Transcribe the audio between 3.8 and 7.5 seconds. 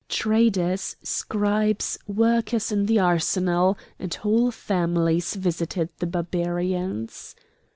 and whole families visited the Barbarians.